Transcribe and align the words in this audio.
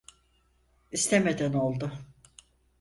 İstemeden 0.91 1.53
oldu. 1.53 1.91